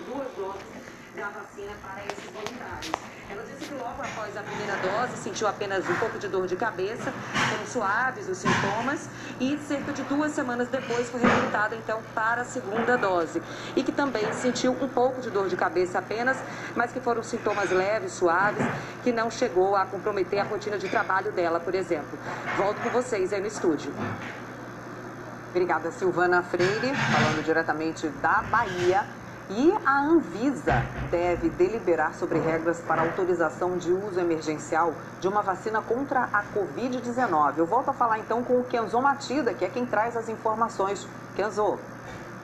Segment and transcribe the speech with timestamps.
[0.00, 2.92] duas doses da vacina para esses voluntários.
[3.28, 6.54] Ela disse que logo após a primeira dose sentiu apenas um pouco de dor de
[6.54, 9.08] cabeça, foram suaves os sintomas
[9.40, 13.42] e cerca de duas semanas depois foi recrutada então para a segunda dose
[13.74, 16.36] e que também sentiu um pouco de dor de cabeça apenas,
[16.76, 18.64] mas que foram sintomas leves, suaves,
[19.02, 22.18] que não chegou a comprometer a rotina de trabalho dela, por exemplo.
[22.56, 23.92] Volto com vocês aí no estúdio.
[25.50, 29.06] Obrigada, Silvana Freire, falando diretamente da Bahia.
[29.48, 35.80] E a Anvisa deve deliberar sobre regras para autorização de uso emergencial de uma vacina
[35.80, 37.58] contra a Covid-19.
[37.58, 41.06] Eu volto a falar então com o Kenzo Matida, que é quem traz as informações.
[41.36, 41.78] Kenzo.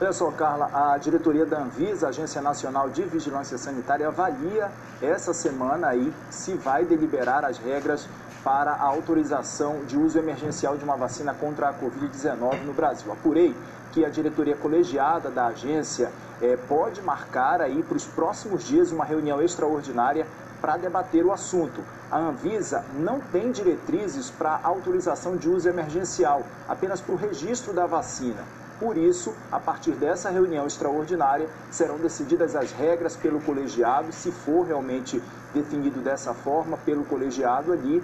[0.01, 5.89] Olha só, Carla, a diretoria da Anvisa, Agência Nacional de Vigilância Sanitária, avalia essa semana
[5.89, 8.09] aí se vai deliberar as regras
[8.45, 13.13] para a autorização de uso emergencial de uma vacina contra a Covid-19 no Brasil.
[13.13, 13.55] Apurei
[13.93, 16.11] que a diretoria colegiada da agência
[16.41, 20.27] é, pode marcar aí para os próximos dias uma reunião extraordinária
[20.61, 21.83] para debater o assunto.
[22.11, 27.87] A Anvisa não tem diretrizes para autorização de uso emergencial, apenas para o registro da
[27.87, 28.45] vacina.
[28.83, 34.65] Por isso, a partir dessa reunião extraordinária, serão decididas as regras pelo colegiado, se for
[34.65, 35.23] realmente
[35.55, 38.03] definido dessa forma pelo colegiado ali,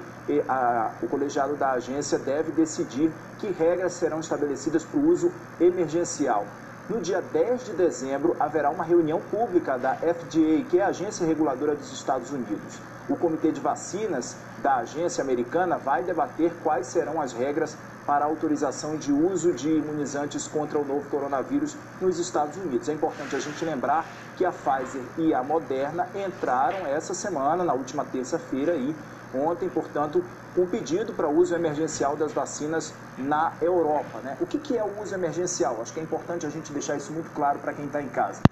[0.49, 6.47] a, o colegiado da agência deve decidir que regras serão estabelecidas para o uso emergencial.
[6.89, 11.27] No dia 10 de dezembro, haverá uma reunião pública da FDA, que é a agência
[11.27, 12.81] reguladora dos Estados Unidos.
[13.09, 17.77] O Comitê de Vacinas da agência americana vai debater quais serão as regras
[18.09, 22.89] para autorização de uso de imunizantes contra o novo coronavírus nos Estados Unidos.
[22.89, 27.75] É importante a gente lembrar que a Pfizer e a Moderna entraram essa semana, na
[27.75, 28.97] última terça-feira, aí,
[29.35, 30.25] ontem, portanto,
[30.57, 34.21] um pedido para uso emergencial das vacinas na Europa.
[34.21, 34.39] Né?
[34.41, 35.79] O que é o uso emergencial?
[35.83, 38.41] Acho que é importante a gente deixar isso muito claro para quem está em casa.